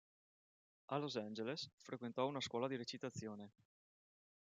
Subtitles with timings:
[0.85, 3.51] A Los Angeles, frequentò una scuola di recitazione.